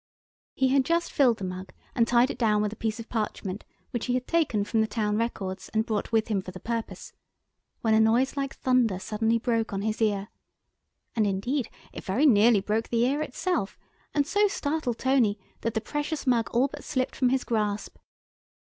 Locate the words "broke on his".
9.37-10.01